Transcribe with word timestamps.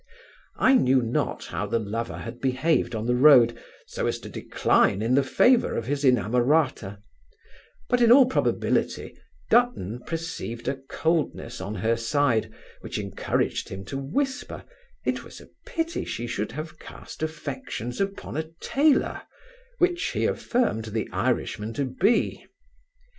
I 0.57 0.73
know 0.73 0.99
not 0.99 1.45
how 1.45 1.67
the 1.67 1.77
lover 1.77 2.17
had 2.17 2.41
behaved 2.41 2.95
on 2.95 3.05
the 3.05 3.13
road, 3.15 3.59
so 3.85 4.07
as 4.07 4.17
to 4.21 4.29
decline 4.29 4.99
in 5.03 5.13
the 5.13 5.21
favour 5.21 5.77
of 5.77 5.85
his 5.85 6.03
inamorata; 6.03 7.03
but, 7.87 8.01
in 8.01 8.11
all 8.11 8.25
probability, 8.25 9.15
Dutton 9.51 10.01
perceived 10.07 10.67
a 10.67 10.77
coldness 10.89 11.61
on 11.61 11.75
her 11.75 11.95
side, 11.95 12.51
which 12.79 12.97
encouraged 12.97 13.69
him 13.69 13.85
to 13.85 13.97
whisper, 13.99 14.63
it 15.05 15.23
was 15.23 15.39
a 15.39 15.49
pity 15.67 16.03
she 16.03 16.25
should 16.25 16.53
have 16.53 16.79
cast 16.79 17.21
affections 17.21 18.01
upon 18.01 18.35
a 18.35 18.49
taylor, 18.59 19.21
which 19.77 20.03
he 20.13 20.25
affirmed 20.25 20.85
the 20.85 21.07
Irishman 21.11 21.73
to 21.75 21.85
be. 21.85 22.43